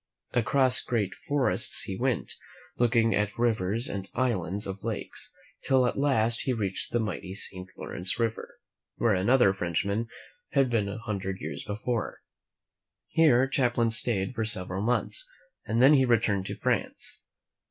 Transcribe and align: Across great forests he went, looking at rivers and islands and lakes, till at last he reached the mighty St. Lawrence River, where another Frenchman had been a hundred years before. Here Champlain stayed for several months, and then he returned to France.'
Across 0.33 0.81
great 0.81 1.13
forests 1.13 1.83
he 1.83 1.95
went, 1.95 2.33
looking 2.79 3.13
at 3.13 3.37
rivers 3.37 3.87
and 3.87 4.09
islands 4.15 4.65
and 4.65 4.83
lakes, 4.83 5.31
till 5.67 5.85
at 5.85 5.95
last 5.95 6.39
he 6.41 6.53
reached 6.53 6.91
the 6.91 6.99
mighty 6.99 7.35
St. 7.35 7.69
Lawrence 7.77 8.17
River, 8.19 8.57
where 8.95 9.13
another 9.13 9.53
Frenchman 9.53 10.07
had 10.53 10.71
been 10.71 10.89
a 10.89 10.97
hundred 10.97 11.39
years 11.39 11.63
before. 11.63 12.23
Here 13.09 13.47
Champlain 13.51 13.91
stayed 13.91 14.33
for 14.33 14.43
several 14.43 14.81
months, 14.81 15.29
and 15.67 15.83
then 15.83 15.93
he 15.93 16.05
returned 16.05 16.47
to 16.47 16.55
France.' 16.55 17.21